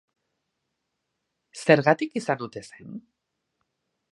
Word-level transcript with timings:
Zergatik 1.65 2.17
izan 2.21 2.41
ote 2.47 2.65
zen? 2.71 2.99